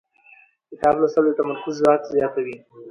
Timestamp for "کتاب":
0.69-0.95